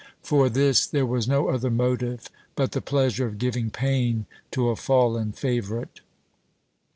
[0.23, 4.75] For this there was no other motive but the pleasure of giving pain to a
[4.75, 5.99] fallen favourite.